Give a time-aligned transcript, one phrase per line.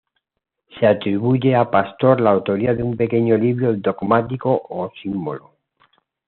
[0.79, 5.51] Se atribuye a Pastor la autoría de un pequeño libro dogmático o símbolo.